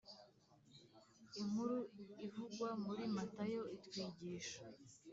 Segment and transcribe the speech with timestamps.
[1.41, 1.77] Inkuru
[2.25, 4.61] ivugwa muri Matayo itwigisha